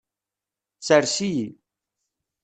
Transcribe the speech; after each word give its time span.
Sers-iyi. 0.87 1.47